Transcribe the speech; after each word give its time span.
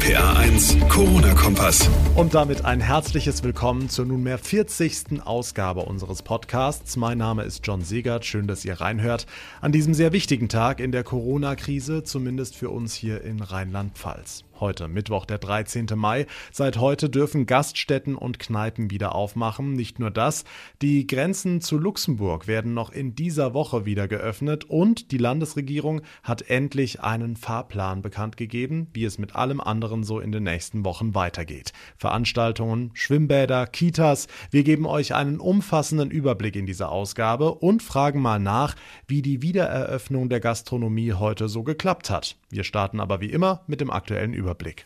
RPA 0.00 0.32
1, 0.38 0.78
Corona-Kompass. 0.88 1.90
Und 2.14 2.32
damit 2.32 2.64
ein 2.64 2.80
herzliches 2.80 3.42
Willkommen 3.42 3.90
zur 3.90 4.06
nunmehr 4.06 4.38
40. 4.38 5.22
Ausgabe 5.22 5.82
unseres 5.82 6.22
Podcasts. 6.22 6.96
Mein 6.96 7.18
Name 7.18 7.42
ist 7.42 7.66
John 7.66 7.82
Segert. 7.82 8.24
Schön, 8.24 8.46
dass 8.46 8.64
ihr 8.64 8.80
reinhört. 8.80 9.26
An 9.60 9.72
diesem 9.72 9.92
sehr 9.92 10.12
wichtigen 10.12 10.48
Tag 10.48 10.80
in 10.80 10.90
der 10.90 11.04
Corona-Krise, 11.04 12.02
zumindest 12.02 12.56
für 12.56 12.70
uns 12.70 12.94
hier 12.94 13.22
in 13.22 13.42
Rheinland-Pfalz. 13.42 14.44
Heute, 14.60 14.88
Mittwoch, 14.88 15.24
der 15.24 15.38
13. 15.38 15.86
Mai. 15.96 16.26
Seit 16.52 16.76
heute 16.76 17.08
dürfen 17.08 17.46
Gaststätten 17.46 18.14
und 18.14 18.38
Kneipen 18.38 18.90
wieder 18.90 19.14
aufmachen. 19.14 19.72
Nicht 19.72 19.98
nur 19.98 20.10
das, 20.10 20.44
die 20.82 21.06
Grenzen 21.06 21.62
zu 21.62 21.78
Luxemburg 21.78 22.46
werden 22.46 22.74
noch 22.74 22.90
in 22.90 23.14
dieser 23.14 23.54
Woche 23.54 23.86
wieder 23.86 24.06
geöffnet 24.06 24.64
und 24.64 25.12
die 25.12 25.16
Landesregierung 25.16 26.02
hat 26.22 26.42
endlich 26.42 27.00
einen 27.00 27.36
Fahrplan 27.36 28.02
bekannt 28.02 28.36
gegeben, 28.36 28.88
wie 28.92 29.04
es 29.04 29.16
mit 29.16 29.34
allem 29.34 29.62
anderen 29.62 30.04
so 30.04 30.20
in 30.20 30.30
den 30.30 30.42
nächsten 30.42 30.84
Wochen 30.84 31.14
weitergeht. 31.14 31.72
Veranstaltungen, 31.96 32.90
Schwimmbäder, 32.92 33.66
Kitas. 33.66 34.28
Wir 34.50 34.62
geben 34.62 34.84
euch 34.84 35.14
einen 35.14 35.40
umfassenden 35.40 36.10
Überblick 36.10 36.54
in 36.54 36.66
dieser 36.66 36.92
Ausgabe 36.92 37.54
und 37.54 37.82
fragen 37.82 38.20
mal 38.20 38.38
nach, 38.38 38.76
wie 39.06 39.22
die 39.22 39.40
Wiedereröffnung 39.40 40.28
der 40.28 40.40
Gastronomie 40.40 41.14
heute 41.14 41.48
so 41.48 41.62
geklappt 41.62 42.10
hat. 42.10 42.36
Wir 42.50 42.64
starten 42.64 43.00
aber 43.00 43.22
wie 43.22 43.30
immer 43.30 43.62
mit 43.66 43.80
dem 43.80 43.90
aktuellen 43.90 44.34
Überblick. 44.34 44.49
Überblick. 44.50 44.84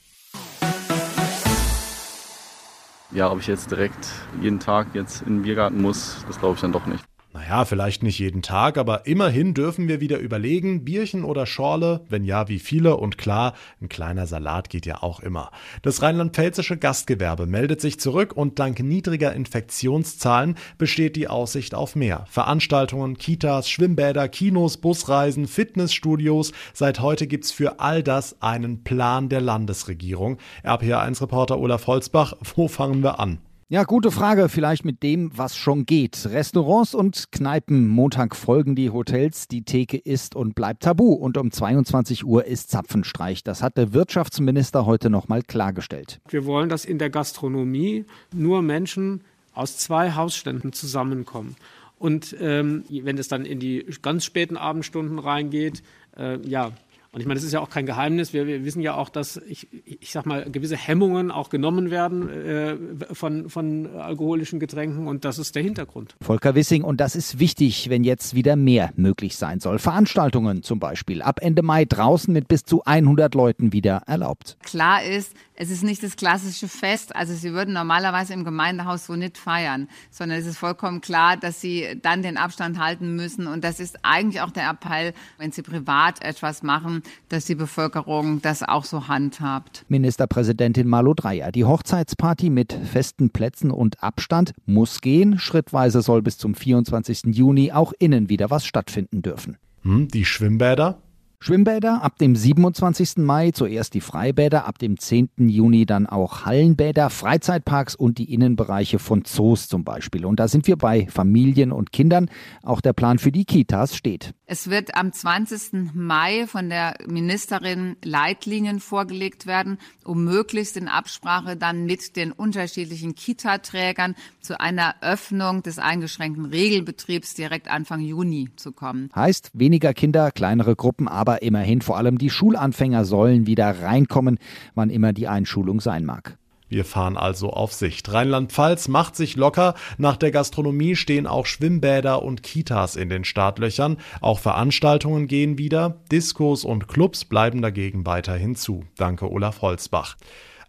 Ja, 3.12 3.30
ob 3.30 3.40
ich 3.40 3.46
jetzt 3.46 3.70
direkt 3.70 4.10
jeden 4.42 4.60
Tag 4.60 4.88
jetzt 4.92 5.22
in 5.22 5.36
den 5.36 5.42
Biergarten 5.42 5.80
muss, 5.80 6.22
das 6.26 6.38
glaube 6.38 6.56
ich 6.56 6.60
dann 6.60 6.72
doch 6.72 6.84
nicht. 6.84 7.04
Naja, 7.34 7.64
vielleicht 7.64 8.04
nicht 8.04 8.20
jeden 8.20 8.42
Tag, 8.42 8.78
aber 8.78 9.06
immerhin 9.06 9.54
dürfen 9.54 9.88
wir 9.88 10.00
wieder 10.00 10.18
überlegen, 10.18 10.84
Bierchen 10.84 11.24
oder 11.24 11.46
Schorle, 11.46 12.04
wenn 12.08 12.22
ja, 12.22 12.46
wie 12.46 12.60
viele 12.60 12.96
und 12.96 13.18
klar, 13.18 13.54
ein 13.82 13.88
kleiner 13.88 14.28
Salat 14.28 14.70
geht 14.70 14.86
ja 14.86 15.02
auch 15.02 15.18
immer. 15.18 15.50
Das 15.82 16.00
rheinland-pfälzische 16.00 16.76
Gastgewerbe 16.76 17.46
meldet 17.46 17.80
sich 17.80 17.98
zurück 17.98 18.36
und 18.36 18.60
dank 18.60 18.78
niedriger 18.78 19.32
Infektionszahlen 19.32 20.54
besteht 20.78 21.16
die 21.16 21.26
Aussicht 21.26 21.74
auf 21.74 21.96
mehr. 21.96 22.24
Veranstaltungen, 22.30 23.18
Kitas, 23.18 23.68
Schwimmbäder, 23.68 24.28
Kinos, 24.28 24.76
Busreisen, 24.76 25.48
Fitnessstudios. 25.48 26.52
Seit 26.72 27.00
heute 27.00 27.26
gibt's 27.26 27.50
für 27.50 27.80
all 27.80 28.04
das 28.04 28.40
einen 28.42 28.84
Plan 28.84 29.28
der 29.28 29.40
Landesregierung. 29.40 30.38
RPA1-Reporter 30.62 31.58
Olaf 31.58 31.88
Holzbach, 31.88 32.34
wo 32.54 32.68
fangen 32.68 33.02
wir 33.02 33.18
an? 33.18 33.40
Ja, 33.74 33.82
gute 33.82 34.12
Frage. 34.12 34.48
Vielleicht 34.48 34.84
mit 34.84 35.02
dem, 35.02 35.36
was 35.36 35.56
schon 35.56 35.84
geht. 35.84 36.26
Restaurants 36.26 36.94
und 36.94 37.32
Kneipen. 37.32 37.88
Montag 37.88 38.36
folgen 38.36 38.76
die 38.76 38.90
Hotels. 38.90 39.48
Die 39.48 39.62
Theke 39.62 39.96
ist 39.96 40.36
und 40.36 40.54
bleibt 40.54 40.84
tabu. 40.84 41.12
Und 41.12 41.36
um 41.36 41.50
22 41.50 42.24
Uhr 42.24 42.44
ist 42.44 42.70
Zapfenstreich. 42.70 43.42
Das 43.42 43.64
hat 43.64 43.76
der 43.76 43.92
Wirtschaftsminister 43.92 44.86
heute 44.86 45.10
nochmal 45.10 45.42
klargestellt. 45.42 46.20
Wir 46.28 46.44
wollen, 46.44 46.68
dass 46.68 46.84
in 46.84 46.98
der 46.98 47.10
Gastronomie 47.10 48.04
nur 48.32 48.62
Menschen 48.62 49.22
aus 49.54 49.76
zwei 49.76 50.12
Hausständen 50.12 50.72
zusammenkommen. 50.72 51.56
Und 51.98 52.36
ähm, 52.38 52.84
wenn 52.88 53.18
es 53.18 53.26
dann 53.26 53.44
in 53.44 53.58
die 53.58 53.84
ganz 54.02 54.24
späten 54.24 54.56
Abendstunden 54.56 55.18
reingeht, 55.18 55.82
äh, 56.16 56.38
ja, 56.46 56.70
und 57.14 57.20
ich 57.20 57.26
meine, 57.26 57.38
das 57.38 57.44
ist 57.44 57.52
ja 57.52 57.60
auch 57.60 57.70
kein 57.70 57.86
Geheimnis. 57.86 58.32
Wir, 58.32 58.48
wir 58.48 58.64
wissen 58.64 58.82
ja 58.82 58.94
auch, 58.94 59.08
dass 59.08 59.36
ich, 59.36 59.68
ich 59.84 60.10
sag 60.10 60.26
mal, 60.26 60.50
gewisse 60.50 60.76
Hemmungen 60.76 61.30
auch 61.30 61.48
genommen 61.48 61.92
werden 61.92 62.28
äh, 62.28 62.76
von, 63.12 63.48
von 63.48 63.86
alkoholischen 63.96 64.58
Getränken 64.58 65.06
und 65.06 65.24
das 65.24 65.38
ist 65.38 65.54
der 65.54 65.62
Hintergrund. 65.62 66.16
Volker 66.20 66.56
Wissing, 66.56 66.82
und 66.82 67.00
das 67.00 67.14
ist 67.14 67.38
wichtig, 67.38 67.88
wenn 67.88 68.02
jetzt 68.02 68.34
wieder 68.34 68.56
mehr 68.56 68.92
möglich 68.96 69.36
sein 69.36 69.60
soll. 69.60 69.78
Veranstaltungen 69.78 70.64
zum 70.64 70.80
Beispiel 70.80 71.22
ab 71.22 71.38
Ende 71.40 71.62
Mai 71.62 71.84
draußen 71.84 72.34
mit 72.34 72.48
bis 72.48 72.64
zu 72.64 72.82
100 72.84 73.32
Leuten 73.36 73.72
wieder 73.72 74.02
erlaubt. 74.06 74.56
Klar 74.64 75.04
ist, 75.04 75.34
es 75.56 75.70
ist 75.70 75.84
nicht 75.84 76.02
das 76.02 76.16
klassische 76.16 76.66
Fest. 76.66 77.14
Also 77.14 77.32
Sie 77.32 77.52
würden 77.52 77.74
normalerweise 77.74 78.34
im 78.34 78.42
Gemeindehaus 78.44 79.06
so 79.06 79.14
nicht 79.14 79.38
feiern, 79.38 79.88
sondern 80.10 80.40
es 80.40 80.46
ist 80.46 80.58
vollkommen 80.58 81.00
klar, 81.00 81.36
dass 81.36 81.60
Sie 81.60 81.96
dann 82.02 82.22
den 82.22 82.36
Abstand 82.36 82.78
halten 82.80 83.14
müssen. 83.14 83.46
Und 83.46 83.62
das 83.62 83.78
ist 83.78 83.98
eigentlich 84.02 84.40
auch 84.40 84.50
der 84.50 84.68
Appell, 84.68 85.14
wenn 85.38 85.52
Sie 85.52 85.62
privat 85.62 86.24
etwas 86.24 86.64
machen, 86.64 87.03
dass 87.28 87.44
die 87.44 87.54
Bevölkerung 87.54 88.42
das 88.42 88.62
auch 88.62 88.84
so 88.84 89.08
handhabt. 89.08 89.84
Ministerpräsidentin 89.88 90.88
Malu 90.88 91.14
Dreyer. 91.14 91.52
Die 91.52 91.64
Hochzeitsparty 91.64 92.50
mit 92.50 92.72
festen 92.72 93.30
Plätzen 93.30 93.70
und 93.70 94.02
Abstand 94.02 94.52
muss 94.66 95.00
gehen. 95.00 95.38
Schrittweise 95.38 96.02
soll 96.02 96.22
bis 96.22 96.38
zum 96.38 96.54
24. 96.54 97.34
Juni 97.34 97.72
auch 97.72 97.92
innen 97.98 98.28
wieder 98.28 98.50
was 98.50 98.66
stattfinden 98.66 99.22
dürfen. 99.22 99.56
Hm, 99.82 100.08
die 100.08 100.24
Schwimmbäder? 100.24 100.98
Schwimmbäder 101.44 102.02
ab 102.02 102.16
dem 102.16 102.34
27. 102.34 103.18
Mai, 103.18 103.50
zuerst 103.50 103.92
die 103.92 104.00
Freibäder, 104.00 104.64
ab 104.64 104.78
dem 104.78 104.98
10. 104.98 105.28
Juni 105.36 105.84
dann 105.84 106.06
auch 106.06 106.46
Hallenbäder, 106.46 107.10
Freizeitparks 107.10 107.94
und 107.94 108.16
die 108.16 108.32
Innenbereiche 108.32 108.98
von 108.98 109.26
Zoos 109.26 109.68
zum 109.68 109.84
Beispiel. 109.84 110.24
Und 110.24 110.40
da 110.40 110.48
sind 110.48 110.66
wir 110.66 110.76
bei 110.76 111.06
Familien 111.08 111.70
und 111.70 111.92
Kindern. 111.92 112.30
Auch 112.62 112.80
der 112.80 112.94
Plan 112.94 113.18
für 113.18 113.30
die 113.30 113.44
Kitas 113.44 113.94
steht. 113.94 114.32
Es 114.46 114.70
wird 114.70 114.94
am 114.94 115.12
20. 115.12 115.92
Mai 115.94 116.46
von 116.46 116.70
der 116.70 116.96
Ministerin 117.06 117.96
Leitlinien 118.02 118.80
vorgelegt 118.80 119.46
werden, 119.46 119.76
um 120.02 120.24
möglichst 120.24 120.78
in 120.78 120.88
Absprache 120.88 121.56
dann 121.56 121.84
mit 121.84 122.16
den 122.16 122.32
unterschiedlichen 122.32 123.14
Kita-Trägern 123.14 124.14
zu 124.40 124.60
einer 124.60 124.96
Öffnung 125.02 125.62
des 125.62 125.78
eingeschränkten 125.78 126.46
Regelbetriebs 126.46 127.34
direkt 127.34 127.68
Anfang 127.68 128.00
Juni 128.00 128.48
zu 128.56 128.72
kommen. 128.72 129.10
Heißt 129.14 129.50
weniger 129.54 129.92
Kinder, 129.92 130.30
kleinere 130.30 130.76
Gruppen, 130.76 131.08
aber 131.08 131.33
aber 131.34 131.42
immerhin 131.42 131.80
vor 131.80 131.96
allem 131.96 132.16
die 132.16 132.30
Schulanfänger 132.30 133.04
sollen 133.04 133.48
wieder 133.48 133.82
reinkommen, 133.82 134.38
wann 134.76 134.88
immer 134.88 135.12
die 135.12 135.26
Einschulung 135.26 135.80
sein 135.80 136.04
mag. 136.04 136.38
Wir 136.68 136.84
fahren 136.84 137.16
also 137.16 137.50
auf 137.50 137.72
Sicht. 137.72 138.12
Rheinland-Pfalz 138.12 138.86
macht 138.86 139.16
sich 139.16 139.34
locker. 139.34 139.74
Nach 139.98 140.16
der 140.16 140.30
Gastronomie 140.30 140.94
stehen 140.94 141.26
auch 141.26 141.46
Schwimmbäder 141.46 142.22
und 142.22 142.42
Kitas 142.42 142.94
in 142.94 143.08
den 143.08 143.24
Startlöchern. 143.24 143.96
Auch 144.20 144.38
Veranstaltungen 144.38 145.26
gehen 145.26 145.58
wieder. 145.58 145.96
Diskos 146.12 146.64
und 146.64 146.86
Clubs 146.86 147.24
bleiben 147.24 147.60
dagegen 147.60 148.06
weiterhin 148.06 148.54
zu. 148.54 148.84
Danke 148.96 149.30
Olaf 149.30 149.60
Holzbach. 149.60 150.16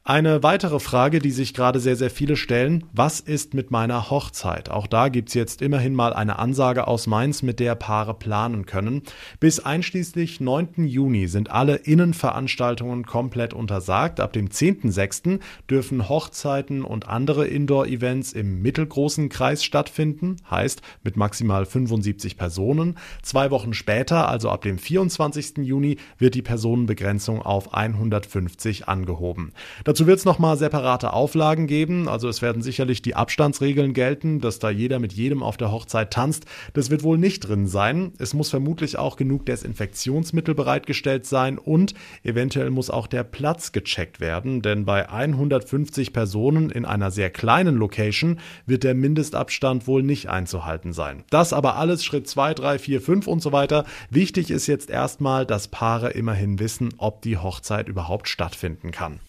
Eine 0.07 0.43
weitere 0.43 0.79
Frage, 0.79 1.17
die 1.17 1.31
sich 1.31 1.55
gerade 1.55 1.79
sehr, 1.79 1.95
sehr 1.95 2.11
viele 2.11 2.35
stellen, 2.35 2.83
was 2.93 3.19
ist 3.19 3.55
mit 3.55 3.71
meiner 3.71 4.11
Hochzeit? 4.11 4.69
Auch 4.69 4.85
da 4.85 5.09
gibt's 5.09 5.33
jetzt 5.33 5.63
immerhin 5.63 5.95
mal 5.95 6.13
eine 6.13 6.37
Ansage 6.37 6.87
aus 6.87 7.07
Mainz, 7.07 7.41
mit 7.41 7.59
der 7.59 7.73
Paare 7.73 8.13
planen 8.13 8.67
können. 8.67 9.01
Bis 9.39 9.59
einschließlich 9.59 10.39
9. 10.39 10.85
Juni 10.85 11.27
sind 11.27 11.49
alle 11.49 11.77
Innenveranstaltungen 11.77 13.07
komplett 13.07 13.55
untersagt. 13.55 14.19
Ab 14.19 14.31
dem 14.33 14.49
10.6. 14.49 15.39
dürfen 15.71 16.07
Hochzeiten 16.07 16.83
und 16.83 17.09
andere 17.09 17.47
Indoor-Events 17.47 18.33
im 18.33 18.61
mittelgroßen 18.61 19.29
Kreis 19.29 19.63
stattfinden, 19.63 20.35
heißt 20.51 20.83
mit 21.03 21.17
maximal 21.17 21.65
75 21.65 22.37
Personen. 22.37 22.99
Zwei 23.23 23.49
Wochen 23.49 23.73
später, 23.73 24.29
also 24.29 24.51
ab 24.51 24.61
dem 24.61 24.77
24. 24.77 25.65
Juni, 25.65 25.97
wird 26.19 26.35
die 26.35 26.43
Personenbegrenzung 26.43 27.41
auf 27.41 27.73
150 27.73 28.87
angehoben. 28.87 29.51
Dazu 29.95 30.07
wird 30.07 30.19
es 30.19 30.25
nochmal 30.25 30.57
separate 30.57 31.13
Auflagen 31.13 31.67
geben. 31.67 32.09
Also 32.09 32.27
es 32.27 32.41
werden 32.41 32.61
sicherlich 32.61 33.01
die 33.01 33.15
Abstandsregeln 33.15 33.93
gelten, 33.93 34.41
dass 34.41 34.59
da 34.59 34.69
jeder 34.69 34.99
mit 34.99 35.13
jedem 35.13 35.41
auf 35.41 35.55
der 35.55 35.71
Hochzeit 35.71 36.11
tanzt. 36.11 36.43
Das 36.73 36.89
wird 36.89 37.03
wohl 37.03 37.17
nicht 37.17 37.47
drin 37.47 37.65
sein. 37.65 38.11
Es 38.17 38.33
muss 38.33 38.49
vermutlich 38.49 38.97
auch 38.97 39.15
genug 39.15 39.45
Desinfektionsmittel 39.45 40.53
bereitgestellt 40.53 41.25
sein 41.25 41.57
und 41.57 41.93
eventuell 42.23 42.71
muss 42.71 42.89
auch 42.89 43.07
der 43.07 43.23
Platz 43.23 43.71
gecheckt 43.71 44.19
werden, 44.19 44.61
denn 44.61 44.83
bei 44.83 45.09
150 45.09 46.11
Personen 46.11 46.71
in 46.71 46.83
einer 46.83 47.09
sehr 47.09 47.29
kleinen 47.29 47.77
Location 47.77 48.41
wird 48.65 48.83
der 48.83 48.95
Mindestabstand 48.95 49.87
wohl 49.87 50.03
nicht 50.03 50.27
einzuhalten 50.27 50.91
sein. 50.91 51.23
Das 51.29 51.53
aber 51.53 51.77
alles 51.77 52.03
Schritt 52.03 52.27
2, 52.27 52.53
3, 52.53 52.79
4, 52.79 52.99
5 52.99 53.27
und 53.27 53.41
so 53.41 53.53
weiter. 53.53 53.85
Wichtig 54.09 54.51
ist 54.51 54.67
jetzt 54.67 54.89
erstmal, 54.89 55.45
dass 55.45 55.69
Paare 55.69 56.09
immerhin 56.09 56.59
wissen, 56.59 56.93
ob 56.97 57.21
die 57.21 57.37
Hochzeit 57.37 57.87
überhaupt 57.87 58.27
stattfinden 58.27 58.91
kann. 58.91 59.21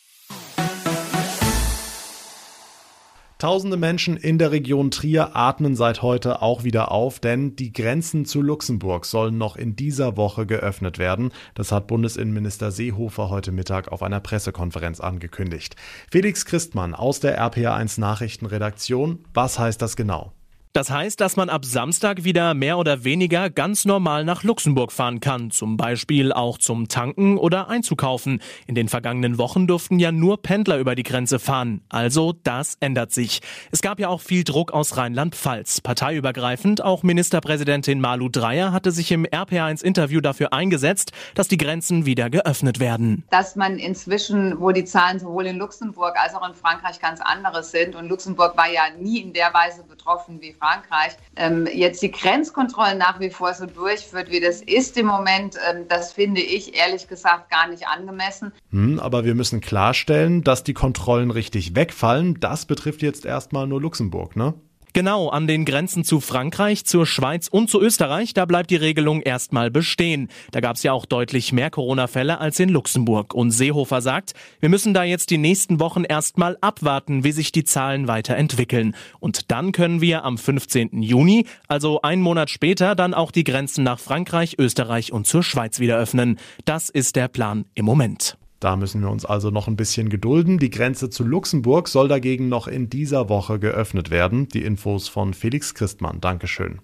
Tausende 3.39 3.77
Menschen 3.77 4.17
in 4.17 4.39
der 4.39 4.51
Region 4.51 4.91
Trier 4.91 5.37
atmen 5.37 5.77
seit 5.77 6.01
heute 6.01 6.41
auch 6.41 6.65
wieder 6.65 6.91
auf, 6.91 7.21
denn 7.21 7.55
die 7.55 7.71
Grenzen 7.71 8.25
zu 8.25 8.41
Luxemburg 8.41 9.05
sollen 9.05 9.37
noch 9.37 9.57
in 9.57 9.77
dieser 9.77 10.17
Woche 10.17 10.47
geöffnet 10.47 10.99
werden. 10.99 11.33
Das 11.55 11.71
hat 11.71 11.87
Bundesinnenminister 11.87 12.71
Seehofer 12.71 13.29
heute 13.29 13.53
Mittag 13.53 13.93
auf 13.93 14.03
einer 14.03 14.21
Pressekonferenz 14.21 15.01
angekündigt. 15.01 15.77
Felix 16.11 16.47
Christmann 16.47 16.95
aus 16.95 17.21
der 17.21 17.39
RPA1 17.39 18.01
Nachrichtenredaktion. 18.01 19.23
Was 19.35 19.59
heißt 19.59 19.83
das 19.83 19.97
genau? 19.97 20.33
Das 20.77 20.91
heißt, 20.91 21.19
dass 21.23 21.37
man 21.37 21.49
ab 21.49 21.65
Samstag 21.65 22.25
wieder 22.25 22.53
mehr 22.53 22.77
oder 22.77 23.03
weniger 23.03 23.49
ganz 23.49 23.87
normal 23.87 24.27
nach 24.27 24.43
Luxemburg 24.43 24.93
fahren 24.93 25.21
kann, 25.21 25.51
zum 25.51 25.79
Beispiel 25.79 26.35
auch 26.35 26.59
zum 26.59 26.89
Tanken 26.89 27.39
oder 27.39 27.71
einzukaufen. 27.71 28.43
In 28.67 28.75
den 28.75 28.89
vergangenen 28.89 29.39
Wochen 29.39 29.67
durften 29.67 29.99
ja 29.99 30.13
nur 30.13 30.43
Pendler 30.43 30.77
über 30.77 30.95
die 30.95 31.03
Grenze 31.03 31.39
fahren. 31.39 31.81
Also 31.89 32.35
das 32.43 32.77
ändert 32.81 33.11
sich. 33.11 33.41
Es 33.71 33.81
gab 33.81 33.99
ja 33.99 34.09
auch 34.09 34.21
viel 34.21 34.45
Druck 34.45 34.71
aus 34.71 34.99
Rheinland-Pfalz. 34.99 35.81
Parteiübergreifend, 35.81 36.85
auch 36.85 37.03
Ministerpräsidentin 37.03 37.99
Malu 37.99 38.29
Dreyer 38.29 38.71
hatte 38.71 38.93
sich 38.93 39.11
im 39.13 39.25
RPA1-Interview 39.25 40.21
dafür 40.21 40.53
eingesetzt, 40.53 41.13
dass 41.35 41.49
die 41.49 41.57
Grenzen 41.57 42.05
wieder 42.05 42.29
geöffnet 42.29 42.81
werden. 42.81 43.25
Dass 43.31 43.57
man 43.57 43.79
inzwischen, 43.79 44.61
wo 44.61 44.73
die 44.73 44.85
Zahlen 44.85 45.21
sowohl 45.21 45.47
in 45.47 45.57
Luxemburg 45.57 46.17
als 46.23 46.35
auch 46.35 46.47
in 46.47 46.55
Frankreich 46.55 47.01
ganz 47.01 47.23
anderes 47.23 47.71
sind 47.71 47.97
und 47.97 48.11
Luxemburg 48.11 48.59
war 48.59 48.71
ja 48.71 48.83
nie 49.01 49.23
in 49.23 49.33
der 49.33 49.55
Weise 49.55 49.83
betroffen 49.83 50.43
wie 50.43 50.53
Frankreich, 50.53 50.66
Frankreich 50.67 51.17
ähm, 51.37 51.69
jetzt 51.73 52.03
die 52.03 52.11
Grenzkontrollen 52.11 52.99
nach 52.99 53.21
wie 53.21 53.31
vor 53.31 53.55
so 53.55 53.67
durchführt, 53.67 54.31
wie 54.31 54.41
das 54.41 54.63
ist 54.63 54.97
im 54.97 55.07
Moment, 55.07 55.57
ähm, 55.71 55.85
das 55.89 56.13
finde 56.13 56.41
ich 56.41 56.77
ehrlich 56.77 57.07
gesagt 57.09 57.51
gar 57.51 57.69
nicht 57.69 57.87
angemessen. 57.87 58.53
Hm, 58.73 58.99
aber 58.99 59.25
wir 59.25 59.35
müssen 59.35 59.61
klarstellen, 59.61 60.43
dass 60.43 60.65
die 60.65 60.75
Kontrollen 60.75 61.31
richtig 61.31 61.77
wegfallen. 61.77 62.41
Das 62.41 62.67
betrifft 62.67 63.03
jetzt 63.03 63.25
erstmal 63.25 63.67
nur 63.67 63.81
Luxemburg, 63.81 64.35
ne? 64.35 64.55
Genau, 64.97 65.29
an 65.29 65.47
den 65.47 65.67
Grenzen 65.67 66.05
zu 66.05 66.21
Frankreich, 66.21 66.87
zur 66.87 67.05
Schweiz 67.05 67.49
und 67.49 67.69
zu 67.69 67.83
Österreich, 67.83 68.33
da 68.33 68.47
bleibt 68.47 68.71
die 68.71 68.77
Regelung 68.77 69.21
erstmal 69.21 69.71
bestehen. 69.71 70.29
Da 70.53 70.61
gab 70.61 70.77
es 70.77 70.85
ja 70.85 70.95
auch 70.95 71.05
deutlich 71.05 71.53
mehr 71.53 71.69
Corona-Fälle 71.69 72.41
als 72.41 72.59
in 72.61 72.71
Luxemburg. 72.71 73.35
Und 73.35 73.51
Seehofer 73.51 74.01
sagt, 74.01 74.33
wir 74.59 74.71
müssen 74.71 74.95
da 74.95 75.05
jetzt 75.05 75.29
die 75.29 75.37
nächsten 75.37 75.81
Wochen 75.81 76.05
erstmal 76.05 76.57
abwarten, 76.63 77.25
wie 77.25 77.33
sich 77.33 77.53
die 77.53 77.65
Zahlen 77.65 78.09
weiterentwickeln. 78.09 78.97
Und 79.21 79.51
dann 79.51 79.73
können 79.73 80.01
wir 80.01 80.25
am 80.25 80.39
15. 80.39 81.03
Juni, 81.03 81.45
also 81.69 82.01
einen 82.01 82.23
Monat 82.23 82.49
später, 82.49 82.95
dann 82.95 83.13
auch 83.13 83.33
die 83.33 83.45
Grenzen 83.45 83.85
nach 83.85 83.99
Frankreich, 83.99 84.59
Österreich 84.59 85.13
und 85.13 85.27
zur 85.27 85.43
Schweiz 85.43 85.79
wieder 85.79 85.99
öffnen. 85.99 86.39
Das 86.65 86.89
ist 86.89 87.17
der 87.17 87.29
Plan 87.29 87.67
im 87.75 87.85
Moment. 87.85 88.39
Da 88.67 88.75
müssen 88.75 89.01
wir 89.01 89.11
uns 89.11 89.25
also 89.25 89.51
noch 89.51 89.69
ein 89.69 89.77
bisschen 89.77 90.09
gedulden. 90.09 90.59
Die 90.59 90.71
Grenze 90.71 91.09
zu 91.09 91.23
Luxemburg 91.23 91.87
soll 91.87 92.09
dagegen 92.09 92.49
noch 92.49 92.67
in 92.67 92.91
dieser 92.91 93.29
Woche 93.29 93.61
geöffnet 93.61 94.11
werden. 94.11 94.49
Die 94.49 94.65
Infos 94.65 95.07
von 95.07 95.35
Felix 95.35 95.73
Christmann. 95.73 96.21
Dankeschön. 96.21 96.81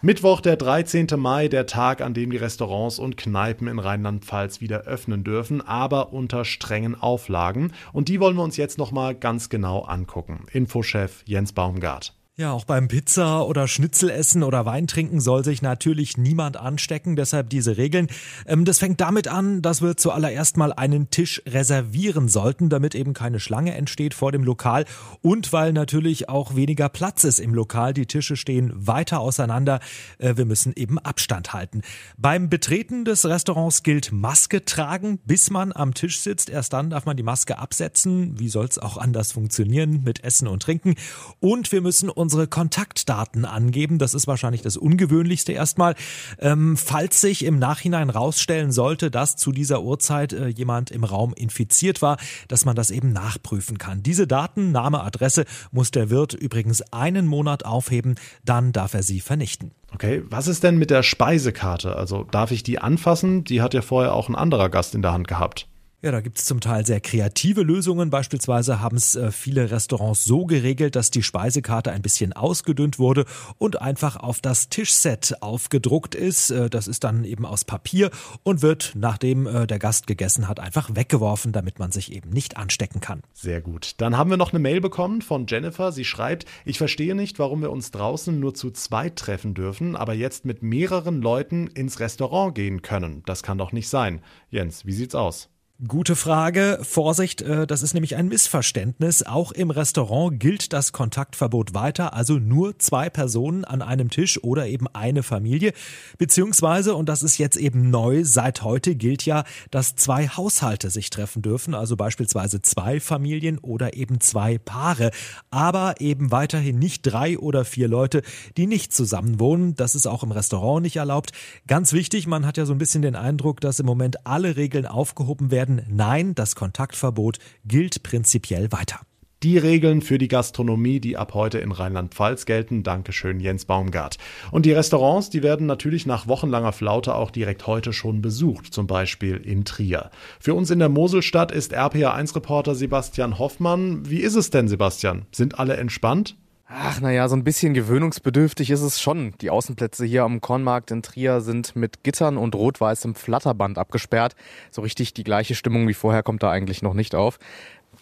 Mittwoch, 0.00 0.40
der 0.40 0.56
13. 0.56 1.08
Mai, 1.18 1.48
der 1.48 1.66
Tag, 1.66 2.00
an 2.00 2.14
dem 2.14 2.30
die 2.30 2.38
Restaurants 2.38 2.98
und 2.98 3.18
Kneipen 3.18 3.68
in 3.68 3.78
Rheinland-Pfalz 3.78 4.62
wieder 4.62 4.84
öffnen 4.84 5.22
dürfen, 5.22 5.60
aber 5.60 6.14
unter 6.14 6.46
strengen 6.46 6.94
Auflagen. 6.98 7.74
Und 7.92 8.08
die 8.08 8.20
wollen 8.20 8.36
wir 8.36 8.42
uns 8.42 8.56
jetzt 8.56 8.78
nochmal 8.78 9.14
ganz 9.14 9.50
genau 9.50 9.82
angucken. 9.82 10.46
Infochef 10.50 11.24
Jens 11.26 11.52
Baumgart. 11.52 12.14
Ja, 12.40 12.52
auch 12.52 12.64
beim 12.64 12.88
Pizza- 12.88 13.44
oder 13.44 13.68
Schnitzelessen 13.68 14.42
oder 14.42 14.64
Weintrinken 14.64 15.20
soll 15.20 15.44
sich 15.44 15.60
natürlich 15.60 16.16
niemand 16.16 16.56
anstecken, 16.56 17.14
deshalb 17.14 17.50
diese 17.50 17.76
Regeln. 17.76 18.06
Ähm, 18.46 18.64
das 18.64 18.78
fängt 18.78 19.02
damit 19.02 19.28
an, 19.28 19.60
dass 19.60 19.82
wir 19.82 19.98
zuallererst 19.98 20.56
mal 20.56 20.72
einen 20.72 21.10
Tisch 21.10 21.42
reservieren 21.46 22.28
sollten, 22.28 22.70
damit 22.70 22.94
eben 22.94 23.12
keine 23.12 23.40
Schlange 23.40 23.74
entsteht 23.74 24.14
vor 24.14 24.32
dem 24.32 24.42
Lokal 24.42 24.86
und 25.20 25.52
weil 25.52 25.74
natürlich 25.74 26.30
auch 26.30 26.56
weniger 26.56 26.88
Platz 26.88 27.24
ist 27.24 27.40
im 27.40 27.52
Lokal. 27.52 27.92
Die 27.92 28.06
Tische 28.06 28.36
stehen 28.36 28.72
weiter 28.74 29.20
auseinander. 29.20 29.78
Äh, 30.16 30.38
wir 30.38 30.46
müssen 30.46 30.72
eben 30.74 30.98
Abstand 30.98 31.52
halten. 31.52 31.82
Beim 32.16 32.48
Betreten 32.48 33.04
des 33.04 33.26
Restaurants 33.26 33.82
gilt 33.82 34.12
Maske 34.12 34.64
tragen, 34.64 35.18
bis 35.26 35.50
man 35.50 35.72
am 35.74 35.92
Tisch 35.92 36.20
sitzt. 36.20 36.48
Erst 36.48 36.72
dann 36.72 36.88
darf 36.88 37.04
man 37.04 37.18
die 37.18 37.22
Maske 37.22 37.58
absetzen. 37.58 38.40
Wie 38.40 38.48
soll 38.48 38.64
es 38.64 38.78
auch 38.78 38.96
anders 38.96 39.32
funktionieren 39.32 40.04
mit 40.04 40.24
Essen 40.24 40.48
und 40.48 40.62
Trinken? 40.62 40.94
Und 41.40 41.70
wir 41.70 41.82
müssen 41.82 42.08
uns 42.08 42.29
unsere 42.30 42.46
Kontaktdaten 42.46 43.44
angeben. 43.44 43.98
Das 43.98 44.14
ist 44.14 44.28
wahrscheinlich 44.28 44.62
das 44.62 44.76
Ungewöhnlichste 44.76 45.50
erstmal. 45.50 45.96
Ähm, 46.38 46.76
falls 46.76 47.20
sich 47.20 47.44
im 47.44 47.58
Nachhinein 47.58 48.08
rausstellen 48.08 48.70
sollte, 48.70 49.10
dass 49.10 49.34
zu 49.34 49.50
dieser 49.50 49.82
Uhrzeit 49.82 50.32
äh, 50.32 50.46
jemand 50.46 50.92
im 50.92 51.02
Raum 51.02 51.34
infiziert 51.34 52.02
war, 52.02 52.18
dass 52.46 52.64
man 52.64 52.76
das 52.76 52.92
eben 52.92 53.12
nachprüfen 53.12 53.78
kann. 53.78 54.04
Diese 54.04 54.28
Daten, 54.28 54.70
Name, 54.70 55.02
Adresse 55.02 55.44
muss 55.72 55.90
der 55.90 56.08
Wirt 56.08 56.32
übrigens 56.32 56.82
einen 56.92 57.26
Monat 57.26 57.64
aufheben, 57.64 58.14
dann 58.44 58.70
darf 58.70 58.94
er 58.94 59.02
sie 59.02 59.18
vernichten. 59.18 59.72
Okay, 59.92 60.22
was 60.30 60.46
ist 60.46 60.62
denn 60.62 60.78
mit 60.78 60.90
der 60.90 61.02
Speisekarte? 61.02 61.96
Also 61.96 62.22
darf 62.30 62.52
ich 62.52 62.62
die 62.62 62.78
anfassen? 62.78 63.42
Die 63.42 63.60
hat 63.60 63.74
ja 63.74 63.82
vorher 63.82 64.14
auch 64.14 64.28
ein 64.28 64.36
anderer 64.36 64.68
Gast 64.68 64.94
in 64.94 65.02
der 65.02 65.12
Hand 65.12 65.26
gehabt. 65.26 65.66
Ja, 66.02 66.12
da 66.12 66.22
gibt's 66.22 66.46
zum 66.46 66.62
Teil 66.62 66.86
sehr 66.86 67.00
kreative 67.00 67.60
Lösungen. 67.62 68.08
Beispielsweise 68.08 68.80
haben 68.80 68.96
es 68.96 69.16
äh, 69.16 69.30
viele 69.30 69.70
Restaurants 69.70 70.24
so 70.24 70.46
geregelt, 70.46 70.96
dass 70.96 71.10
die 71.10 71.22
Speisekarte 71.22 71.92
ein 71.92 72.00
bisschen 72.00 72.32
ausgedünnt 72.32 72.98
wurde 72.98 73.26
und 73.58 73.82
einfach 73.82 74.16
auf 74.16 74.40
das 74.40 74.70
Tischset 74.70 75.42
aufgedruckt 75.42 76.14
ist. 76.14 76.52
Äh, 76.52 76.70
das 76.70 76.88
ist 76.88 77.04
dann 77.04 77.24
eben 77.24 77.44
aus 77.44 77.66
Papier 77.66 78.10
und 78.44 78.62
wird, 78.62 78.92
nachdem 78.94 79.46
äh, 79.46 79.66
der 79.66 79.78
Gast 79.78 80.06
gegessen 80.06 80.48
hat, 80.48 80.58
einfach 80.58 80.88
weggeworfen, 80.94 81.52
damit 81.52 81.78
man 81.78 81.92
sich 81.92 82.12
eben 82.12 82.30
nicht 82.30 82.56
anstecken 82.56 83.02
kann. 83.02 83.20
Sehr 83.34 83.60
gut. 83.60 83.92
Dann 83.98 84.16
haben 84.16 84.30
wir 84.30 84.38
noch 84.38 84.54
eine 84.54 84.58
Mail 84.58 84.80
bekommen 84.80 85.20
von 85.20 85.44
Jennifer. 85.46 85.92
Sie 85.92 86.06
schreibt, 86.06 86.46
ich 86.64 86.78
verstehe 86.78 87.14
nicht, 87.14 87.38
warum 87.38 87.60
wir 87.60 87.70
uns 87.70 87.90
draußen 87.90 88.40
nur 88.40 88.54
zu 88.54 88.70
zweit 88.70 89.16
treffen 89.16 89.52
dürfen, 89.52 89.96
aber 89.96 90.14
jetzt 90.14 90.46
mit 90.46 90.62
mehreren 90.62 91.20
Leuten 91.20 91.66
ins 91.66 92.00
Restaurant 92.00 92.54
gehen 92.54 92.80
können. 92.80 93.22
Das 93.26 93.42
kann 93.42 93.58
doch 93.58 93.72
nicht 93.72 93.90
sein. 93.90 94.22
Jens, 94.48 94.86
wie 94.86 94.94
sieht's 94.94 95.14
aus? 95.14 95.50
Gute 95.88 96.14
Frage. 96.14 96.78
Vorsicht, 96.82 97.40
äh, 97.40 97.66
das 97.66 97.82
ist 97.82 97.94
nämlich 97.94 98.14
ein 98.14 98.28
Missverständnis. 98.28 99.22
Auch 99.22 99.50
im 99.50 99.70
Restaurant 99.70 100.38
gilt 100.38 100.74
das 100.74 100.92
Kontaktverbot 100.92 101.72
weiter, 101.72 102.12
also 102.12 102.34
nur 102.34 102.78
zwei 102.78 103.08
Personen 103.08 103.64
an 103.64 103.80
einem 103.80 104.10
Tisch 104.10 104.44
oder 104.44 104.66
eben 104.66 104.88
eine 104.88 105.22
Familie. 105.22 105.72
Beziehungsweise, 106.18 106.94
und 106.94 107.08
das 107.08 107.22
ist 107.22 107.38
jetzt 107.38 107.56
eben 107.56 107.88
neu, 107.88 108.24
seit 108.24 108.62
heute 108.62 108.94
gilt 108.94 109.24
ja, 109.24 109.44
dass 109.70 109.96
zwei 109.96 110.28
Haushalte 110.28 110.90
sich 110.90 111.08
treffen 111.08 111.40
dürfen, 111.40 111.72
also 111.72 111.96
beispielsweise 111.96 112.60
zwei 112.60 113.00
Familien 113.00 113.56
oder 113.56 113.94
eben 113.96 114.20
zwei 114.20 114.58
Paare. 114.58 115.12
Aber 115.50 115.94
eben 115.98 116.30
weiterhin 116.30 116.78
nicht 116.78 117.04
drei 117.04 117.38
oder 117.38 117.64
vier 117.64 117.88
Leute, 117.88 118.20
die 118.58 118.66
nicht 118.66 118.92
zusammen 118.92 119.40
wohnen. 119.40 119.76
Das 119.76 119.94
ist 119.94 120.06
auch 120.06 120.24
im 120.24 120.32
Restaurant 120.32 120.82
nicht 120.82 120.96
erlaubt. 120.96 121.30
Ganz 121.66 121.94
wichtig, 121.94 122.26
man 122.26 122.44
hat 122.44 122.58
ja 122.58 122.66
so 122.66 122.74
ein 122.74 122.78
bisschen 122.78 123.00
den 123.00 123.16
Eindruck, 123.16 123.62
dass 123.62 123.80
im 123.80 123.86
Moment 123.86 124.26
alle 124.26 124.56
Regeln 124.56 124.84
aufgehoben 124.84 125.50
werden 125.50 125.69
werden, 125.70 125.86
nein, 125.88 126.34
das 126.34 126.54
Kontaktverbot 126.54 127.38
gilt 127.64 128.02
prinzipiell 128.02 128.72
weiter. 128.72 129.00
Die 129.42 129.56
Regeln 129.56 130.02
für 130.02 130.18
die 130.18 130.28
Gastronomie, 130.28 131.00
die 131.00 131.16
ab 131.16 131.32
heute 131.32 131.60
in 131.60 131.72
Rheinland-Pfalz 131.72 132.44
gelten. 132.44 132.82
Dankeschön, 132.82 133.40
Jens 133.40 133.64
Baumgart. 133.64 134.18
Und 134.50 134.66
die 134.66 134.72
Restaurants, 134.72 135.30
die 135.30 135.42
werden 135.42 135.66
natürlich 135.66 136.04
nach 136.04 136.28
wochenlanger 136.28 136.72
Flaute 136.72 137.14
auch 137.14 137.30
direkt 137.30 137.66
heute 137.66 137.94
schon 137.94 138.20
besucht, 138.20 138.74
zum 138.74 138.86
Beispiel 138.86 139.36
in 139.36 139.64
Trier. 139.64 140.10
Für 140.38 140.52
uns 140.52 140.70
in 140.70 140.78
der 140.78 140.90
Moselstadt 140.90 141.52
ist 141.52 141.74
RPA1-Reporter 141.74 142.74
Sebastian 142.74 143.38
Hoffmann. 143.38 144.10
Wie 144.10 144.20
ist 144.20 144.34
es 144.34 144.50
denn, 144.50 144.68
Sebastian? 144.68 145.24
Sind 145.32 145.58
alle 145.58 145.78
entspannt? 145.78 146.36
Ach, 146.72 147.00
naja, 147.00 147.28
so 147.28 147.34
ein 147.34 147.42
bisschen 147.42 147.74
gewöhnungsbedürftig 147.74 148.70
ist 148.70 148.82
es 148.82 149.00
schon. 149.00 149.34
Die 149.40 149.50
Außenplätze 149.50 150.04
hier 150.04 150.22
am 150.22 150.40
Kornmarkt 150.40 150.92
in 150.92 151.02
Trier 151.02 151.40
sind 151.40 151.74
mit 151.74 152.04
Gittern 152.04 152.36
und 152.36 152.54
rot-weißem 152.54 153.16
Flatterband 153.16 153.76
abgesperrt. 153.76 154.36
So 154.70 154.82
richtig 154.82 155.12
die 155.12 155.24
gleiche 155.24 155.56
Stimmung 155.56 155.88
wie 155.88 155.94
vorher 155.94 156.22
kommt 156.22 156.44
da 156.44 156.50
eigentlich 156.52 156.80
noch 156.80 156.94
nicht 156.94 157.16
auf. 157.16 157.40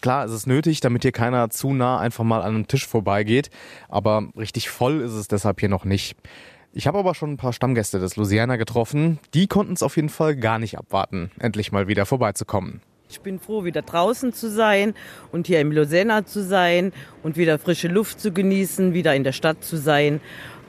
Klar, 0.01 0.23
es 0.23 0.31
ist 0.31 0.45
nötig, 0.45 0.81
damit 0.81 1.01
hier 1.01 1.11
keiner 1.11 1.49
zu 1.49 1.73
nah 1.73 1.99
einfach 1.99 2.23
mal 2.23 2.41
an 2.41 2.53
einem 2.53 2.67
Tisch 2.67 2.85
vorbeigeht, 2.85 3.49
aber 3.89 4.29
richtig 4.37 4.69
voll 4.69 5.01
ist 5.01 5.13
es 5.13 5.27
deshalb 5.27 5.59
hier 5.59 5.69
noch 5.69 5.83
nicht. 5.83 6.15
Ich 6.71 6.85
habe 6.85 6.99
aber 6.99 7.15
schon 7.15 7.31
ein 7.31 7.37
paar 7.37 7.53
Stammgäste 7.53 7.99
des 7.99 8.17
Louisiana 8.17 8.55
getroffen. 8.57 9.17
Die 9.33 9.47
konnten 9.47 9.73
es 9.73 9.81
auf 9.81 9.95
jeden 9.95 10.09
Fall 10.09 10.35
gar 10.35 10.59
nicht 10.59 10.77
abwarten, 10.77 11.31
endlich 11.39 11.71
mal 11.71 11.87
wieder 11.87 12.05
vorbeizukommen. 12.05 12.81
Ich 13.11 13.21
bin 13.21 13.39
froh, 13.39 13.63
wieder 13.63 13.81
draußen 13.81 14.33
zu 14.33 14.51
sein 14.51 14.93
und 15.31 15.47
hier 15.47 15.61
im 15.61 15.71
Lausanne 15.71 16.25
zu 16.25 16.43
sein 16.43 16.93
und 17.23 17.37
wieder 17.37 17.57
frische 17.57 17.87
Luft 17.87 18.21
zu 18.21 18.31
genießen, 18.31 18.93
wieder 18.93 19.15
in 19.15 19.23
der 19.23 19.31
Stadt 19.31 19.63
zu 19.63 19.77
sein. 19.77 20.21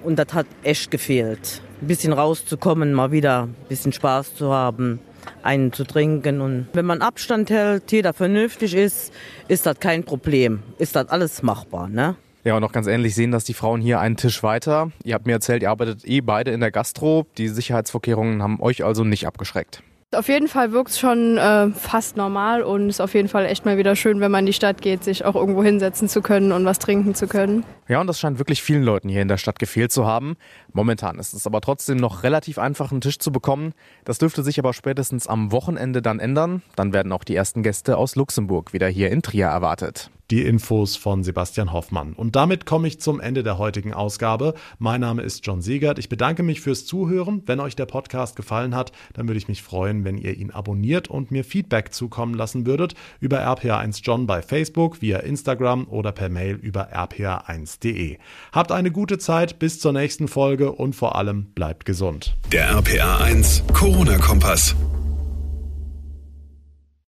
Und 0.02 0.18
das 0.18 0.32
hat 0.32 0.46
echt 0.62 0.90
gefehlt. 0.90 1.60
Ein 1.82 1.88
bisschen 1.88 2.14
rauszukommen, 2.14 2.94
mal 2.94 3.12
wieder 3.12 3.42
ein 3.42 3.54
bisschen 3.68 3.92
Spaß 3.92 4.36
zu 4.36 4.54
haben, 4.54 5.00
einen 5.42 5.74
zu 5.74 5.84
trinken. 5.84 6.40
Und 6.40 6.68
wenn 6.72 6.86
man 6.86 7.02
Abstand 7.02 7.50
hält, 7.50 7.92
jeder 7.92 8.14
vernünftig 8.14 8.74
ist, 8.74 9.12
ist 9.48 9.66
das 9.66 9.78
kein 9.78 10.04
Problem. 10.04 10.62
Ist 10.78 10.96
das 10.96 11.10
alles 11.10 11.42
machbar, 11.42 11.88
ne? 11.88 12.16
Ja, 12.42 12.54
und 12.54 12.62
noch 12.62 12.72
ganz 12.72 12.86
ähnlich 12.86 13.14
sehen 13.14 13.32
das 13.32 13.44
die 13.44 13.52
Frauen 13.52 13.82
hier 13.82 14.00
einen 14.00 14.16
Tisch 14.16 14.42
weiter. 14.42 14.92
Ihr 15.04 15.12
habt 15.12 15.26
mir 15.26 15.32
erzählt, 15.32 15.62
ihr 15.62 15.68
arbeitet 15.68 16.06
eh 16.06 16.22
beide 16.22 16.52
in 16.52 16.60
der 16.60 16.70
Gastro. 16.70 17.26
Die 17.36 17.48
Sicherheitsvorkehrungen 17.48 18.42
haben 18.42 18.62
euch 18.62 18.82
also 18.82 19.04
nicht 19.04 19.26
abgeschreckt. 19.26 19.82
Auf 20.12 20.26
jeden 20.26 20.48
Fall 20.48 20.72
wirkt 20.72 20.90
es 20.90 20.98
schon 20.98 21.38
äh, 21.38 21.68
fast 21.68 22.16
normal 22.16 22.62
und 22.64 22.88
ist 22.88 23.00
auf 23.00 23.14
jeden 23.14 23.28
Fall 23.28 23.46
echt 23.46 23.64
mal 23.64 23.78
wieder 23.78 23.94
schön, 23.94 24.18
wenn 24.18 24.32
man 24.32 24.40
in 24.40 24.46
die 24.46 24.52
Stadt 24.52 24.82
geht, 24.82 25.04
sich 25.04 25.24
auch 25.24 25.36
irgendwo 25.36 25.62
hinsetzen 25.62 26.08
zu 26.08 26.20
können 26.20 26.50
und 26.50 26.64
was 26.64 26.80
trinken 26.80 27.14
zu 27.14 27.28
können. 27.28 27.64
Ja, 27.86 28.00
und 28.00 28.08
das 28.08 28.18
scheint 28.18 28.38
wirklich 28.38 28.60
vielen 28.60 28.82
Leuten 28.82 29.08
hier 29.08 29.22
in 29.22 29.28
der 29.28 29.36
Stadt 29.36 29.60
gefehlt 29.60 29.92
zu 29.92 30.06
haben. 30.06 30.36
Momentan 30.72 31.20
ist 31.20 31.32
es 31.32 31.46
aber 31.46 31.60
trotzdem 31.60 31.98
noch 31.98 32.24
relativ 32.24 32.58
einfach, 32.58 32.90
einen 32.90 33.00
Tisch 33.00 33.20
zu 33.20 33.30
bekommen. 33.30 33.72
Das 34.04 34.18
dürfte 34.18 34.42
sich 34.42 34.58
aber 34.58 34.72
spätestens 34.72 35.28
am 35.28 35.52
Wochenende 35.52 36.02
dann 36.02 36.18
ändern. 36.18 36.62
Dann 36.74 36.92
werden 36.92 37.12
auch 37.12 37.22
die 37.22 37.36
ersten 37.36 37.62
Gäste 37.62 37.96
aus 37.96 38.16
Luxemburg 38.16 38.72
wieder 38.72 38.88
hier 38.88 39.12
in 39.12 39.22
Trier 39.22 39.46
erwartet. 39.46 40.10
Die 40.30 40.42
Infos 40.42 40.96
von 40.96 41.24
Sebastian 41.24 41.72
Hoffmann. 41.72 42.12
Und 42.12 42.36
damit 42.36 42.64
komme 42.64 42.86
ich 42.86 43.00
zum 43.00 43.20
Ende 43.20 43.42
der 43.42 43.58
heutigen 43.58 43.92
Ausgabe. 43.92 44.54
Mein 44.78 45.00
Name 45.00 45.22
ist 45.22 45.44
John 45.44 45.60
Siegert. 45.60 45.98
Ich 45.98 46.08
bedanke 46.08 46.44
mich 46.44 46.60
fürs 46.60 46.86
Zuhören. 46.86 47.42
Wenn 47.46 47.58
euch 47.58 47.74
der 47.74 47.86
Podcast 47.86 48.36
gefallen 48.36 48.76
hat, 48.76 48.92
dann 49.14 49.26
würde 49.26 49.38
ich 49.38 49.48
mich 49.48 49.62
freuen, 49.62 50.04
wenn 50.04 50.16
ihr 50.16 50.36
ihn 50.36 50.52
abonniert 50.52 51.08
und 51.08 51.32
mir 51.32 51.42
Feedback 51.42 51.92
zukommen 51.92 52.34
lassen 52.34 52.64
würdet 52.64 52.94
über 53.18 53.40
RPA1 53.40 54.02
John 54.04 54.26
bei 54.26 54.40
Facebook, 54.42 55.02
via 55.02 55.18
Instagram 55.18 55.88
oder 55.88 56.12
per 56.12 56.28
Mail 56.28 56.54
über 56.54 56.92
rpa1.de. 56.92 58.18
Habt 58.52 58.70
eine 58.70 58.92
gute 58.92 59.18
Zeit, 59.18 59.58
bis 59.58 59.80
zur 59.80 59.92
nächsten 59.92 60.28
Folge 60.28 60.72
und 60.72 60.94
vor 60.94 61.16
allem 61.16 61.46
bleibt 61.54 61.84
gesund. 61.84 62.36
Der 62.52 62.72
RPA1 62.72 63.72
Corona-Kompass. 63.72 64.76